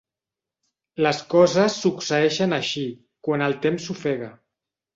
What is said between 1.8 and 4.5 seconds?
succeeixen així, quan el temps ofega.